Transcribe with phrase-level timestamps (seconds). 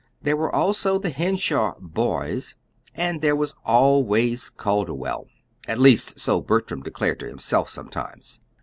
[0.19, 2.55] There were also the Henshaw "boys,"
[2.95, 5.27] and there was always Calderwell
[5.67, 8.39] at least, so Bertram declared to himself sometimes.